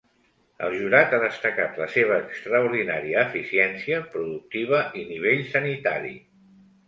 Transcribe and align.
El 0.67 0.75
jurat 0.83 1.11
ha 1.15 1.19
destacat 1.23 1.75
la 1.81 1.87
seva 1.95 2.15
extraordinària 2.21 3.25
eficiència 3.31 4.01
productiva 4.15 4.79
i 5.03 5.03
nivell 5.13 5.45
sanitari. 5.53 6.17